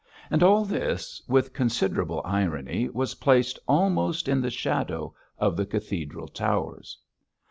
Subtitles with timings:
[0.31, 6.27] And all this, with considerable irony, was placed almost in the shadow of the cathedral
[6.27, 6.97] towers.